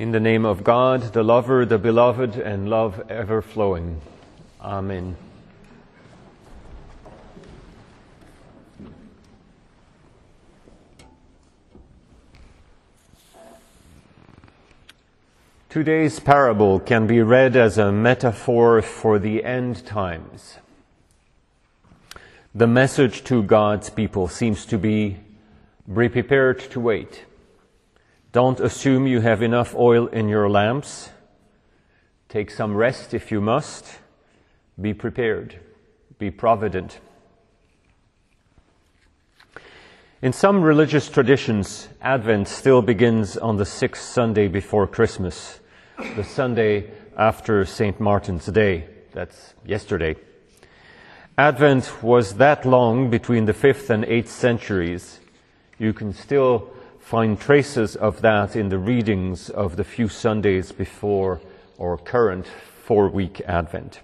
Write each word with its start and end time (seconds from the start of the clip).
In 0.00 0.12
the 0.12 0.18
name 0.18 0.46
of 0.46 0.64
God, 0.64 1.12
the 1.12 1.22
lover, 1.22 1.66
the 1.66 1.76
beloved, 1.76 2.34
and 2.36 2.70
love 2.70 3.02
ever 3.10 3.42
flowing. 3.42 4.00
Amen. 4.58 5.14
Today's 15.68 16.18
parable 16.18 16.80
can 16.80 17.06
be 17.06 17.20
read 17.20 17.54
as 17.54 17.76
a 17.76 17.92
metaphor 17.92 18.80
for 18.80 19.18
the 19.18 19.44
end 19.44 19.84
times. 19.84 20.56
The 22.54 22.66
message 22.66 23.22
to 23.24 23.42
God's 23.42 23.90
people 23.90 24.28
seems 24.28 24.64
to 24.64 24.78
be 24.78 25.18
be 25.86 26.08
prepared 26.08 26.58
to 26.70 26.80
wait. 26.80 27.26
Don't 28.32 28.60
assume 28.60 29.08
you 29.08 29.20
have 29.22 29.42
enough 29.42 29.74
oil 29.74 30.06
in 30.06 30.28
your 30.28 30.48
lamps. 30.48 31.10
Take 32.28 32.52
some 32.52 32.76
rest 32.76 33.12
if 33.12 33.32
you 33.32 33.40
must. 33.40 33.98
Be 34.80 34.94
prepared. 34.94 35.58
Be 36.18 36.30
provident. 36.30 37.00
In 40.22 40.32
some 40.32 40.62
religious 40.62 41.08
traditions, 41.08 41.88
Advent 42.00 42.46
still 42.46 42.82
begins 42.82 43.36
on 43.36 43.56
the 43.56 43.66
sixth 43.66 44.04
Sunday 44.04 44.46
before 44.46 44.86
Christmas, 44.86 45.58
the 46.14 46.22
Sunday 46.22 46.90
after 47.16 47.64
St. 47.64 47.98
Martin's 47.98 48.46
Day. 48.46 48.86
That's 49.12 49.54
yesterday. 49.66 50.14
Advent 51.36 52.00
was 52.00 52.34
that 52.34 52.64
long 52.64 53.10
between 53.10 53.46
the 53.46 53.54
fifth 53.54 53.90
and 53.90 54.04
eighth 54.04 54.30
centuries. 54.30 55.18
You 55.78 55.92
can 55.92 56.12
still 56.12 56.70
find 57.10 57.40
traces 57.40 57.96
of 57.96 58.20
that 58.20 58.54
in 58.54 58.68
the 58.68 58.78
readings 58.78 59.50
of 59.50 59.74
the 59.74 59.82
few 59.82 60.06
Sundays 60.06 60.70
before 60.70 61.40
our 61.80 61.96
current 61.96 62.46
four 62.84 63.08
week 63.08 63.40
Advent. 63.48 63.98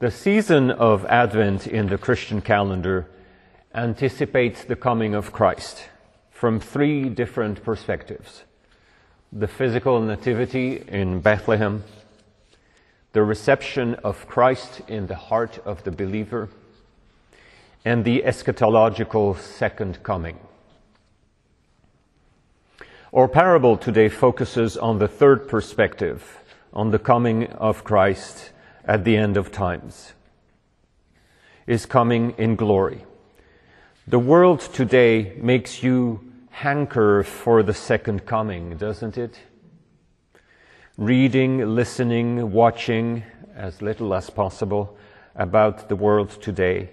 The 0.00 0.10
season 0.10 0.72
of 0.72 1.06
Advent 1.06 1.68
in 1.68 1.86
the 1.86 1.96
Christian 1.96 2.40
calendar 2.40 3.06
anticipates 3.72 4.64
the 4.64 4.74
coming 4.74 5.14
of 5.14 5.30
Christ 5.30 5.88
from 6.32 6.58
three 6.58 7.08
different 7.08 7.62
perspectives. 7.62 8.42
The 9.32 9.46
physical 9.46 10.00
nativity 10.00 10.82
in 10.88 11.20
Bethlehem, 11.20 11.84
the 13.12 13.22
reception 13.22 13.94
of 14.02 14.26
Christ 14.26 14.80
in 14.88 15.06
the 15.06 15.14
heart 15.14 15.60
of 15.64 15.84
the 15.84 15.92
believer, 15.92 16.48
and 17.84 18.04
the 18.04 18.24
eschatological 18.26 19.38
second 19.38 20.02
coming. 20.02 20.40
Our 23.16 23.28
parable 23.28 23.78
today 23.78 24.10
focuses 24.10 24.76
on 24.76 24.98
the 24.98 25.08
third 25.08 25.48
perspective, 25.48 26.44
on 26.74 26.90
the 26.90 26.98
coming 26.98 27.46
of 27.46 27.82
Christ 27.82 28.50
at 28.84 29.04
the 29.04 29.16
end 29.16 29.38
of 29.38 29.50
times. 29.50 30.12
Is 31.66 31.86
coming 31.86 32.34
in 32.36 32.56
glory. 32.56 33.06
The 34.06 34.18
world 34.18 34.60
today 34.60 35.32
makes 35.38 35.82
you 35.82 36.30
hanker 36.50 37.22
for 37.22 37.62
the 37.62 37.72
second 37.72 38.26
coming, 38.26 38.76
doesn't 38.76 39.16
it? 39.16 39.40
Reading, 40.98 41.74
listening, 41.74 42.52
watching 42.52 43.22
as 43.54 43.80
little 43.80 44.12
as 44.12 44.28
possible 44.28 44.94
about 45.34 45.88
the 45.88 45.96
world 45.96 46.28
today 46.42 46.90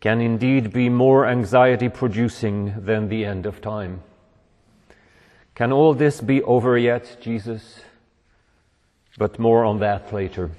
can 0.00 0.20
indeed 0.20 0.72
be 0.72 0.88
more 0.88 1.24
anxiety 1.24 1.88
producing 1.88 2.74
than 2.84 3.08
the 3.08 3.24
end 3.24 3.46
of 3.46 3.60
time. 3.60 4.02
Can 5.54 5.72
all 5.72 5.94
this 5.94 6.20
be 6.20 6.42
over 6.42 6.78
yet, 6.78 7.18
Jesus? 7.20 7.80
But 9.18 9.38
more 9.38 9.64
on 9.64 9.80
that 9.80 10.12
later. 10.12 10.50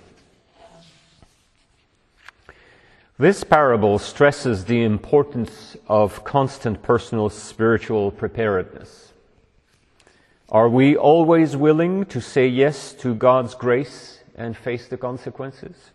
This 3.18 3.44
parable 3.44 4.00
stresses 4.00 4.66
the 4.66 4.84
importance 4.84 5.78
of 5.88 6.24
constant 6.24 6.82
personal 6.84 7.30
spiritual 7.30 8.12
preparedness. 8.12 9.14
Are 10.50 10.70
we 10.70 10.96
always 10.96 11.56
willing 11.56 12.06
to 12.06 12.22
say 12.22 12.48
yes 12.48 12.94
to 12.94 13.16
God's 13.16 13.56
grace 13.56 14.20
and 14.36 14.56
face 14.56 14.88
the 14.88 14.98
consequences? 14.98 15.92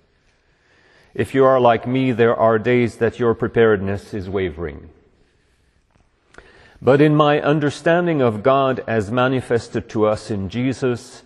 If 1.14 1.34
you 1.34 1.44
are 1.44 1.60
like 1.60 1.86
me, 1.86 2.12
there 2.12 2.36
are 2.36 2.58
days 2.58 2.96
that 2.96 3.18
your 3.18 3.34
preparedness 3.34 4.14
is 4.14 4.28
wavering. 4.28 4.90
But 6.80 7.00
in 7.00 7.16
my 7.16 7.40
understanding 7.40 8.22
of 8.22 8.42
God 8.42 8.84
as 8.86 9.10
manifested 9.10 9.88
to 9.90 10.06
us 10.06 10.30
in 10.30 10.48
Jesus, 10.48 11.24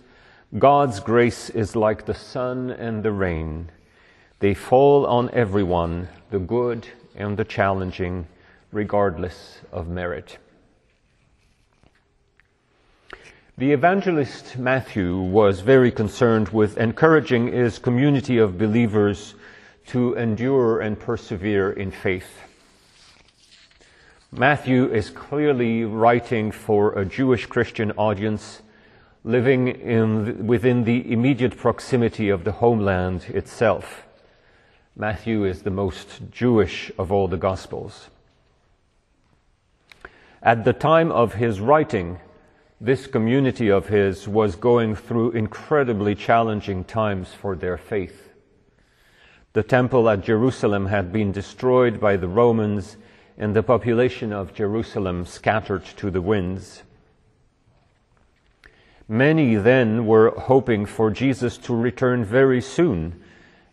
God's 0.57 0.99
grace 0.99 1.49
is 1.51 1.75
like 1.75 2.05
the 2.05 2.15
sun 2.15 2.71
and 2.71 3.03
the 3.03 3.11
rain. 3.11 3.69
They 4.39 4.55
fall 4.55 5.05
on 5.05 5.29
everyone, 5.31 6.09
the 6.31 6.39
good 6.39 6.87
and 7.15 7.37
the 7.37 7.45
challenging, 7.45 8.27
regardless 8.71 9.59
of 9.71 9.87
merit. 9.87 10.37
The 13.55 13.71
evangelist 13.71 14.57
Matthew 14.57 15.21
was 15.21 15.59
very 15.59 15.91
concerned 15.91 16.49
with 16.49 16.79
encouraging 16.79 17.51
his 17.51 17.77
community 17.77 18.39
of 18.39 18.57
believers 18.57 19.35
to 19.87 20.15
endure 20.15 20.79
and 20.79 20.99
persevere 20.99 21.71
in 21.71 21.91
faith. 21.91 22.41
Matthew 24.35 24.91
is 24.91 25.11
clearly 25.11 25.85
writing 25.85 26.51
for 26.51 26.93
a 26.93 27.05
Jewish 27.05 27.45
Christian 27.45 27.91
audience 27.91 28.63
living 29.23 29.67
in, 29.67 30.47
within 30.47 30.85
the 30.85 31.13
immediate 31.13 31.55
proximity 31.55 32.29
of 32.29 32.43
the 32.43 32.53
homeland 32.53 33.25
itself. 33.25 34.07
Matthew 34.95 35.45
is 35.45 35.61
the 35.61 35.69
most 35.69 36.31
Jewish 36.31 36.91
of 36.97 37.11
all 37.11 37.27
the 37.27 37.37
Gospels. 37.37 38.09
At 40.41 40.65
the 40.65 40.73
time 40.73 41.11
of 41.11 41.35
his 41.35 41.59
writing, 41.59 42.17
this 42.81 43.05
community 43.05 43.69
of 43.69 43.89
his 43.89 44.27
was 44.27 44.55
going 44.55 44.95
through 44.95 45.33
incredibly 45.33 46.15
challenging 46.15 46.85
times 46.85 47.31
for 47.39 47.55
their 47.55 47.77
faith. 47.77 48.33
The 49.53 49.61
temple 49.61 50.09
at 50.09 50.23
Jerusalem 50.23 50.87
had 50.87 51.13
been 51.13 51.31
destroyed 51.31 51.99
by 51.99 52.17
the 52.17 52.27
Romans 52.27 52.97
and 53.37 53.55
the 53.55 53.63
population 53.63 54.31
of 54.31 54.53
Jerusalem 54.53 55.25
scattered 55.25 55.85
to 55.97 56.11
the 56.11 56.21
winds. 56.21 56.83
Many 59.07 59.55
then 59.55 60.05
were 60.05 60.31
hoping 60.31 60.85
for 60.85 61.11
Jesus 61.11 61.57
to 61.59 61.75
return 61.75 62.23
very 62.23 62.61
soon 62.61 63.21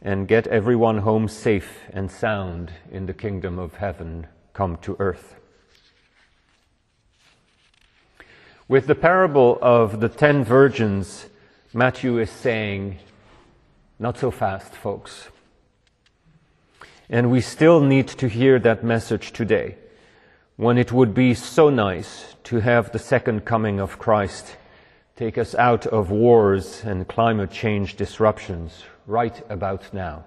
and 0.03 0.27
get 0.27 0.47
everyone 0.47 0.99
home 0.99 1.29
safe 1.29 1.81
and 1.93 2.11
sound 2.11 2.73
in 2.91 3.07
the 3.07 3.15
kingdom 3.15 3.59
of 3.59 3.75
heaven 3.75 4.27
come 4.53 4.77
to 4.79 4.97
earth. 4.99 5.37
With 8.67 8.87
the 8.87 8.95
parable 8.95 9.59
of 9.61 10.01
the 10.01 10.09
ten 10.09 10.45
virgins, 10.45 11.27
Matthew 11.73 12.19
is 12.19 12.31
saying, 12.31 12.99
not 13.99 14.17
so 14.17 14.31
fast, 14.31 14.73
folks. 14.73 15.29
And 17.13 17.29
we 17.29 17.41
still 17.41 17.81
need 17.81 18.07
to 18.07 18.29
hear 18.29 18.61
that 18.61 18.85
message 18.85 19.33
today, 19.33 19.75
when 20.57 20.79
it 20.79 20.93
would 20.93 21.13
be 21.13 21.35
so 21.35 21.69
nice 21.69 22.37
to 22.45 22.61
have 22.61 22.93
the 22.93 23.01
second 23.01 23.45
coming 23.45 23.81
of 23.81 23.99
Christ 23.99 24.57
take 25.17 25.37
us 25.37 25.55
out 25.57 25.87
of 25.87 26.11
wars 26.11 26.83
and 26.85 27.09
climate 27.09 27.51
change 27.51 27.97
disruptions 27.97 28.85
right 29.07 29.43
about 29.51 29.93
now. 29.93 30.25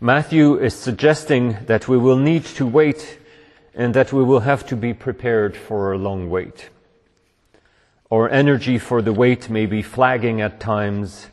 Matthew 0.00 0.58
is 0.58 0.74
suggesting 0.74 1.56
that 1.66 1.88
we 1.88 1.96
will 1.96 2.18
need 2.18 2.44
to 2.44 2.66
wait 2.66 3.18
and 3.72 3.94
that 3.94 4.12
we 4.12 4.24
will 4.24 4.40
have 4.40 4.66
to 4.66 4.76
be 4.76 4.92
prepared 4.92 5.56
for 5.56 5.92
a 5.92 5.98
long 5.98 6.28
wait. 6.28 6.70
Our 8.10 8.28
energy 8.28 8.78
for 8.78 9.00
the 9.00 9.12
wait 9.12 9.48
may 9.48 9.66
be 9.66 9.82
flagging 9.82 10.40
at 10.40 10.58
times. 10.58 11.28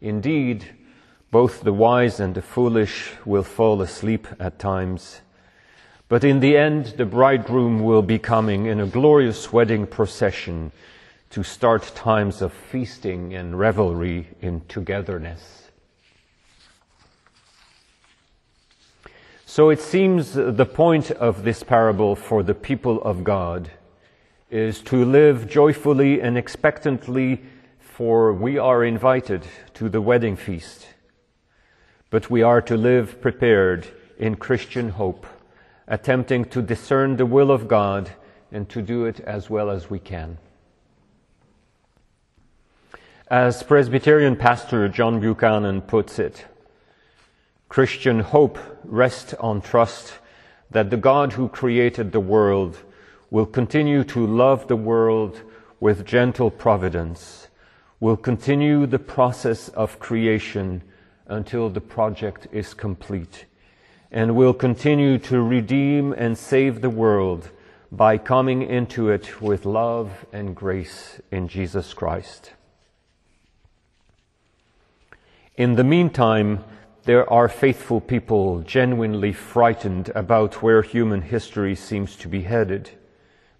Indeed, 0.00 0.64
both 1.30 1.62
the 1.62 1.72
wise 1.72 2.20
and 2.20 2.34
the 2.34 2.42
foolish 2.42 3.12
will 3.24 3.42
fall 3.42 3.82
asleep 3.82 4.28
at 4.38 4.58
times. 4.58 5.20
But 6.08 6.22
in 6.22 6.38
the 6.40 6.56
end, 6.56 6.94
the 6.96 7.04
bridegroom 7.04 7.82
will 7.82 8.02
be 8.02 8.18
coming 8.18 8.66
in 8.66 8.80
a 8.80 8.86
glorious 8.86 9.52
wedding 9.52 9.86
procession 9.86 10.70
to 11.30 11.42
start 11.42 11.92
times 11.96 12.42
of 12.42 12.52
feasting 12.52 13.34
and 13.34 13.58
revelry 13.58 14.28
in 14.40 14.62
togetherness. 14.68 15.70
So 19.46 19.70
it 19.70 19.80
seems 19.80 20.34
the 20.34 20.66
point 20.66 21.10
of 21.10 21.42
this 21.42 21.62
parable 21.62 22.14
for 22.14 22.42
the 22.44 22.54
people 22.54 23.02
of 23.02 23.24
God 23.24 23.70
is 24.48 24.80
to 24.82 25.04
live 25.04 25.48
joyfully 25.48 26.20
and 26.20 26.38
expectantly, 26.38 27.42
for 27.80 28.32
we 28.32 28.58
are 28.58 28.84
invited 28.84 29.42
to 29.74 29.88
the 29.88 30.00
wedding 30.00 30.36
feast 30.36 30.86
but 32.10 32.30
we 32.30 32.42
are 32.42 32.62
to 32.62 32.76
live 32.76 33.20
prepared 33.20 33.86
in 34.18 34.36
Christian 34.36 34.90
hope, 34.90 35.26
attempting 35.88 36.44
to 36.46 36.62
discern 36.62 37.16
the 37.16 37.26
will 37.26 37.50
of 37.50 37.68
God 37.68 38.10
and 38.52 38.68
to 38.68 38.80
do 38.80 39.04
it 39.04 39.20
as 39.20 39.50
well 39.50 39.70
as 39.70 39.90
we 39.90 39.98
can. 39.98 40.38
As 43.28 43.64
Presbyterian 43.64 44.36
pastor 44.36 44.88
John 44.88 45.18
Buchanan 45.18 45.82
puts 45.82 46.18
it, 46.20 46.44
Christian 47.68 48.20
hope 48.20 48.58
rests 48.84 49.34
on 49.34 49.60
trust 49.60 50.14
that 50.70 50.90
the 50.90 50.96
God 50.96 51.32
who 51.32 51.48
created 51.48 52.12
the 52.12 52.20
world 52.20 52.78
will 53.30 53.46
continue 53.46 54.04
to 54.04 54.24
love 54.24 54.68
the 54.68 54.76
world 54.76 55.42
with 55.80 56.06
gentle 56.06 56.50
providence, 56.50 57.48
will 57.98 58.16
continue 58.16 58.86
the 58.86 58.98
process 58.98 59.68
of 59.70 59.98
creation 59.98 60.82
until 61.28 61.68
the 61.68 61.80
project 61.80 62.46
is 62.52 62.74
complete, 62.74 63.44
and 64.10 64.36
will 64.36 64.54
continue 64.54 65.18
to 65.18 65.40
redeem 65.40 66.12
and 66.12 66.38
save 66.38 66.80
the 66.80 66.90
world 66.90 67.50
by 67.90 68.18
coming 68.18 68.62
into 68.62 69.08
it 69.08 69.40
with 69.40 69.64
love 69.64 70.26
and 70.32 70.54
grace 70.54 71.20
in 71.30 71.48
Jesus 71.48 71.94
Christ. 71.94 72.52
In 75.56 75.76
the 75.76 75.84
meantime, 75.84 76.64
there 77.04 77.28
are 77.32 77.48
faithful 77.48 78.00
people 78.00 78.60
genuinely 78.60 79.32
frightened 79.32 80.10
about 80.14 80.60
where 80.60 80.82
human 80.82 81.22
history 81.22 81.74
seems 81.74 82.16
to 82.16 82.28
be 82.28 82.42
headed. 82.42 82.90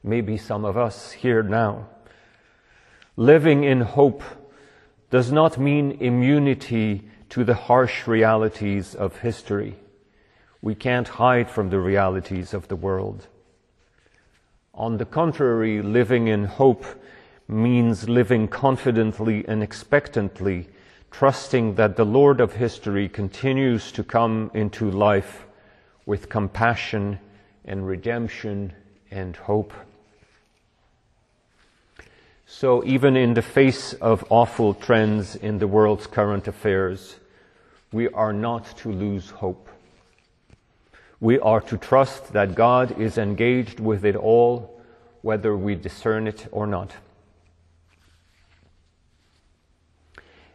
Maybe 0.02 0.36
some 0.36 0.64
of 0.64 0.76
us 0.76 1.12
here 1.12 1.42
now. 1.42 1.86
Living 3.16 3.64
in 3.64 3.80
hope 3.80 4.22
does 5.10 5.32
not 5.32 5.58
mean 5.58 5.92
immunity 6.00 7.08
to 7.30 7.44
the 7.44 7.54
harsh 7.54 8.06
realities 8.06 8.94
of 8.94 9.20
history. 9.20 9.76
We 10.62 10.74
can't 10.74 11.08
hide 11.08 11.50
from 11.50 11.70
the 11.70 11.80
realities 11.80 12.54
of 12.54 12.68
the 12.68 12.76
world. 12.76 13.26
On 14.74 14.98
the 14.98 15.04
contrary, 15.06 15.82
living 15.82 16.28
in 16.28 16.44
hope 16.44 16.84
means 17.48 18.08
living 18.08 18.48
confidently 18.48 19.44
and 19.46 19.62
expectantly 19.62 20.68
trusting 21.10 21.76
that 21.76 21.96
the 21.96 22.04
Lord 22.04 22.40
of 22.40 22.52
history 22.54 23.08
continues 23.08 23.90
to 23.92 24.04
come 24.04 24.50
into 24.54 24.90
life 24.90 25.46
with 26.04 26.28
compassion 26.28 27.18
and 27.64 27.86
redemption 27.86 28.72
and 29.10 29.34
hope. 29.36 29.72
So, 32.48 32.84
even 32.84 33.16
in 33.16 33.34
the 33.34 33.42
face 33.42 33.92
of 33.94 34.24
awful 34.30 34.72
trends 34.72 35.34
in 35.34 35.58
the 35.58 35.66
world's 35.66 36.06
current 36.06 36.46
affairs, 36.46 37.16
we 37.92 38.08
are 38.10 38.32
not 38.32 38.76
to 38.78 38.92
lose 38.92 39.30
hope. 39.30 39.68
We 41.20 41.40
are 41.40 41.60
to 41.62 41.76
trust 41.76 42.32
that 42.34 42.54
God 42.54 43.00
is 43.00 43.18
engaged 43.18 43.80
with 43.80 44.04
it 44.04 44.14
all, 44.14 44.80
whether 45.22 45.56
we 45.56 45.74
discern 45.74 46.28
it 46.28 46.46
or 46.52 46.68
not. 46.68 46.92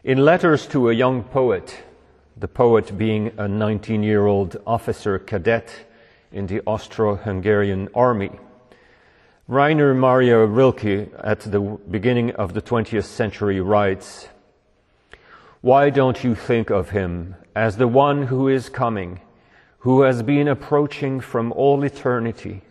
In 0.02 0.24
letters 0.24 0.66
to 0.68 0.88
a 0.88 0.94
young 0.94 1.22
poet, 1.22 1.84
the 2.38 2.48
poet 2.48 2.96
being 2.96 3.32
a 3.36 3.46
19 3.46 4.02
year 4.02 4.26
old 4.26 4.56
officer 4.66 5.18
cadet 5.18 5.70
in 6.32 6.46
the 6.46 6.62
Austro 6.64 7.16
Hungarian 7.16 7.90
army, 7.94 8.30
Rainer 9.48 9.94
Maria 9.94 10.44
Rilke 10.44 11.12
at 11.18 11.40
the 11.40 11.60
beginning 11.90 12.30
of 12.32 12.54
the 12.54 12.62
20th 12.62 13.04
century 13.04 13.60
writes, 13.60 14.28
Why 15.60 15.90
don't 15.90 16.22
you 16.24 16.34
think 16.34 16.70
of 16.70 16.90
him 16.90 17.34
as 17.54 17.76
the 17.76 17.88
one 17.88 18.28
who 18.28 18.48
is 18.48 18.68
coming, 18.68 19.20
who 19.78 20.02
has 20.02 20.22
been 20.22 20.48
approaching 20.48 21.20
from 21.20 21.52
all 21.52 21.82
eternity? 21.82 22.62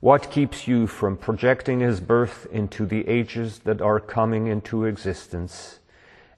What 0.00 0.30
keeps 0.30 0.68
you 0.68 0.86
from 0.86 1.16
projecting 1.16 1.80
his 1.80 2.00
birth 2.00 2.46
into 2.50 2.84
the 2.84 3.08
ages 3.08 3.60
that 3.60 3.80
are 3.80 4.00
coming 4.00 4.46
into 4.46 4.84
existence? 4.84 5.80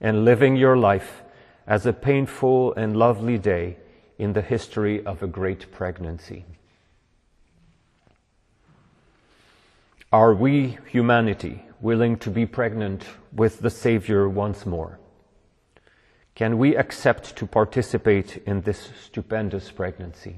and 0.01 0.25
living 0.25 0.55
your 0.55 0.77
life 0.77 1.23
as 1.67 1.85
a 1.85 1.93
painful 1.93 2.73
and 2.75 2.95
lovely 2.95 3.37
day 3.37 3.77
in 4.17 4.33
the 4.33 4.41
history 4.41 5.05
of 5.05 5.21
a 5.21 5.27
great 5.27 5.71
pregnancy. 5.71 6.45
Are 10.11 10.33
we, 10.33 10.79
humanity, 10.87 11.63
willing 11.79 12.17
to 12.17 12.31
be 12.31 12.47
pregnant 12.47 13.05
with 13.31 13.59
the 13.59 13.69
Savior 13.69 14.27
once 14.27 14.65
more? 14.65 14.99
Can 16.33 16.57
we 16.57 16.75
accept 16.75 17.35
to 17.35 17.45
participate 17.45 18.41
in 18.45 18.61
this 18.61 18.89
stupendous 19.03 19.69
pregnancy? 19.69 20.37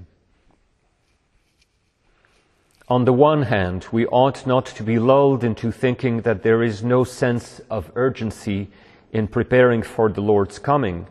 On 2.90 3.06
the 3.06 3.14
one 3.14 3.44
hand, 3.44 3.88
we 3.94 4.06
ought 4.08 4.46
not 4.46 4.66
to 4.66 4.84
be 4.84 5.00
lulled 5.00 5.44
into 5.44 5.72
thinking 5.72 6.22
that 6.22 6.44
there 6.44 6.62
is 6.62 6.84
no 6.84 7.06
sense 7.06 7.62
of 7.70 7.92
urgency 7.96 8.70
in 9.14 9.28
preparing 9.28 9.84
for 9.84 10.10
the 10.10 10.22
Lord's 10.22 10.60
coming, 10.60 11.08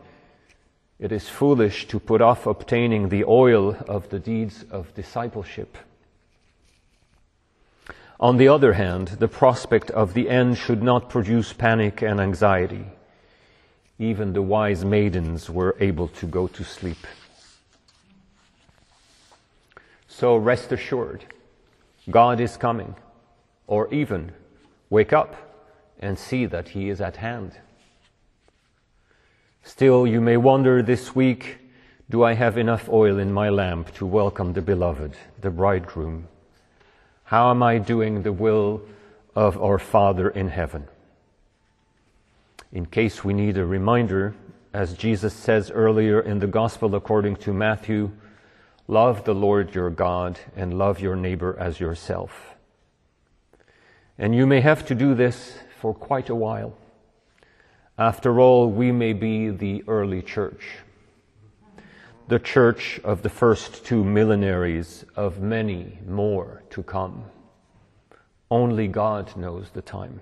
it 0.99 1.11
is 1.11 1.27
foolish 1.27 1.87
to 1.87 1.99
put 1.99 2.21
off 2.21 2.45
obtaining 2.45 3.09
the 3.09 3.23
oil 3.23 3.75
of 3.87 4.09
the 4.09 4.19
deeds 4.19 4.65
of 4.69 4.93
discipleship. 4.93 5.77
On 8.21 8.37
the 8.37 8.49
other 8.49 8.73
hand, 8.73 9.07
the 9.19 9.27
prospect 9.27 9.89
of 9.89 10.13
the 10.13 10.29
end 10.29 10.55
should 10.55 10.83
not 10.83 11.09
produce 11.09 11.53
panic 11.53 12.03
and 12.03 12.21
anxiety. 12.21 12.85
Even 13.97 14.33
the 14.33 14.43
wise 14.43 14.85
maidens 14.85 15.49
were 15.49 15.75
able 15.79 16.07
to 16.07 16.27
go 16.27 16.45
to 16.47 16.63
sleep. 16.63 17.07
So 20.07 20.35
rest 20.35 20.71
assured, 20.71 21.25
God 22.11 22.39
is 22.39 22.57
coming, 22.57 22.93
or 23.65 23.91
even 23.91 24.33
wake 24.91 25.13
up 25.13 25.35
and 25.99 26.19
see 26.19 26.45
that 26.45 26.69
He 26.69 26.89
is 26.89 27.01
at 27.01 27.17
hand. 27.17 27.53
Still, 29.63 30.05
you 30.05 30.21
may 30.21 30.37
wonder 30.37 30.83
this 30.83 31.15
week 31.15 31.57
do 32.07 32.23
I 32.23 32.33
have 32.33 32.57
enough 32.57 32.87
oil 32.87 33.17
in 33.17 33.33
my 33.33 33.49
lamp 33.49 33.95
to 33.95 34.05
welcome 34.05 34.53
the 34.53 34.61
beloved, 34.61 35.15
the 35.39 35.49
bridegroom? 35.49 36.27
How 37.31 37.49
am 37.49 37.63
I 37.63 37.77
doing 37.77 38.23
the 38.23 38.33
will 38.33 38.81
of 39.37 39.57
our 39.57 39.79
Father 39.79 40.29
in 40.29 40.49
heaven? 40.49 40.89
In 42.73 42.85
case 42.85 43.23
we 43.23 43.33
need 43.33 43.57
a 43.57 43.65
reminder, 43.65 44.35
as 44.73 44.95
Jesus 44.95 45.33
says 45.33 45.71
earlier 45.71 46.19
in 46.19 46.39
the 46.39 46.47
Gospel 46.47 46.93
according 46.93 47.37
to 47.37 47.53
Matthew, 47.53 48.11
love 48.89 49.23
the 49.23 49.33
Lord 49.33 49.73
your 49.73 49.89
God 49.89 50.41
and 50.57 50.77
love 50.77 50.99
your 50.99 51.15
neighbor 51.15 51.55
as 51.57 51.79
yourself. 51.79 52.55
And 54.17 54.35
you 54.35 54.45
may 54.45 54.59
have 54.59 54.85
to 54.87 54.93
do 54.93 55.15
this 55.15 55.53
for 55.79 55.93
quite 55.93 56.29
a 56.29 56.35
while. 56.35 56.75
After 57.97 58.41
all, 58.41 58.69
we 58.69 58.91
may 58.91 59.13
be 59.13 59.47
the 59.47 59.85
early 59.87 60.21
church, 60.21 60.79
the 62.31 62.39
church 62.39 62.97
of 63.03 63.23
the 63.23 63.29
first 63.29 63.83
two 63.83 64.05
millenaries, 64.05 65.03
of 65.17 65.41
many 65.41 65.99
more 66.07 66.63
to 66.69 66.81
come. 66.81 67.25
Only 68.49 68.87
God 68.87 69.35
knows 69.35 69.69
the 69.71 69.81
time. 69.81 70.21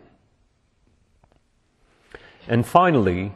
And 2.48 2.66
finally, 2.66 3.32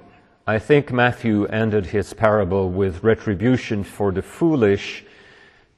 I 0.47 0.57
think 0.57 0.91
Matthew 0.91 1.45
ended 1.45 1.85
his 1.85 2.15
parable 2.15 2.67
with 2.71 3.03
retribution 3.03 3.83
for 3.83 4.11
the 4.11 4.23
foolish 4.23 5.05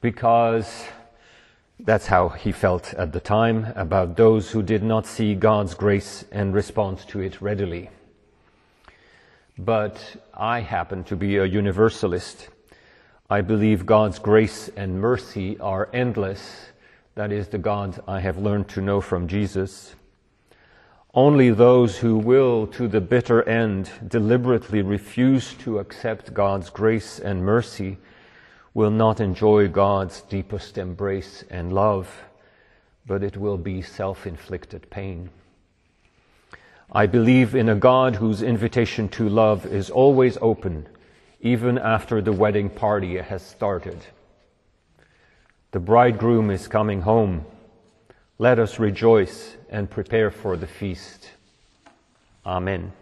because 0.00 0.86
that's 1.78 2.06
how 2.06 2.30
he 2.30 2.50
felt 2.50 2.94
at 2.94 3.12
the 3.12 3.20
time 3.20 3.74
about 3.76 4.16
those 4.16 4.52
who 4.52 4.62
did 4.62 4.82
not 4.82 5.04
see 5.04 5.34
God's 5.34 5.74
grace 5.74 6.24
and 6.32 6.54
respond 6.54 7.00
to 7.08 7.20
it 7.20 7.42
readily 7.42 7.90
but 9.58 9.98
I 10.34 10.60
happen 10.60 11.04
to 11.04 11.16
be 11.16 11.38
a 11.38 11.44
universalist. 11.44 12.48
I 13.28 13.40
believe 13.40 13.86
God's 13.86 14.20
grace 14.20 14.70
and 14.76 15.00
mercy 15.00 15.58
are 15.58 15.88
endless. 15.92 16.66
That 17.16 17.32
is 17.32 17.48
the 17.48 17.58
God 17.58 18.00
I 18.06 18.20
have 18.20 18.38
learned 18.38 18.68
to 18.68 18.80
know 18.80 19.00
from 19.00 19.26
Jesus. 19.26 19.96
Only 21.12 21.50
those 21.50 21.98
who 21.98 22.18
will, 22.18 22.68
to 22.68 22.86
the 22.86 23.00
bitter 23.00 23.42
end, 23.48 23.90
deliberately 24.06 24.82
refuse 24.82 25.54
to 25.54 25.80
accept 25.80 26.34
God's 26.34 26.70
grace 26.70 27.18
and 27.18 27.44
mercy 27.44 27.98
will 28.74 28.92
not 28.92 29.20
enjoy 29.20 29.66
God's 29.66 30.20
deepest 30.20 30.78
embrace 30.78 31.42
and 31.50 31.72
love, 31.72 32.26
but 33.06 33.24
it 33.24 33.36
will 33.36 33.56
be 33.56 33.82
self 33.82 34.24
inflicted 34.24 34.88
pain. 34.90 35.30
I 36.92 37.06
believe 37.06 37.56
in 37.56 37.70
a 37.70 37.74
God 37.74 38.14
whose 38.14 38.42
invitation 38.42 39.08
to 39.08 39.28
love 39.28 39.66
is 39.66 39.90
always 39.90 40.38
open, 40.40 40.86
even 41.46 41.78
after 41.78 42.20
the 42.20 42.32
wedding 42.32 42.68
party 42.68 43.16
has 43.18 43.40
started. 43.40 43.96
The 45.70 45.78
bridegroom 45.78 46.50
is 46.50 46.66
coming 46.66 47.02
home. 47.02 47.44
Let 48.36 48.58
us 48.58 48.80
rejoice 48.80 49.56
and 49.70 49.88
prepare 49.88 50.32
for 50.32 50.56
the 50.56 50.66
feast. 50.66 51.30
Amen. 52.44 52.92